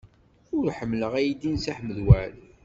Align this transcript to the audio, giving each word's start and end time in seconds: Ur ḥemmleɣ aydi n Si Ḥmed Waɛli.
Ur 0.57 0.67
ḥemmleɣ 0.77 1.13
aydi 1.19 1.49
n 1.53 1.57
Si 1.63 1.71
Ḥmed 1.77 1.97
Waɛli. 2.05 2.45